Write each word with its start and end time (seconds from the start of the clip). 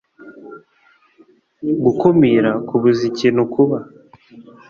Gukumira 1.83 2.51
Kubuza 2.67 3.01
ikintu 3.11 3.41
kuba 3.53 3.77